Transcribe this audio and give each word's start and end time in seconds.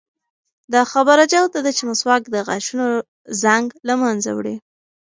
دا 0.73 0.81
خبره 0.93 1.23
جوته 1.33 1.59
ده 1.65 1.71
چې 1.77 1.83
مسواک 1.89 2.23
د 2.29 2.35
غاښونو 2.47 2.87
زنګ 3.41 3.67
له 3.87 3.93
منځه 4.01 4.29
وړي. 4.33 4.55